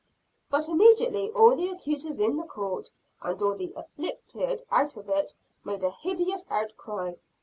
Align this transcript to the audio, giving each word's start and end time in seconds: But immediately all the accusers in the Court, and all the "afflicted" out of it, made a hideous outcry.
But 0.49 0.67
immediately 0.67 1.29
all 1.33 1.55
the 1.55 1.67
accusers 1.69 2.17
in 2.19 2.35
the 2.35 2.43
Court, 2.43 2.89
and 3.21 3.39
all 3.39 3.53
the 3.55 3.71
"afflicted" 3.75 4.63
out 4.71 4.97
of 4.97 5.07
it, 5.09 5.35
made 5.63 5.83
a 5.83 5.91
hideous 5.91 6.43
outcry. 6.49 7.13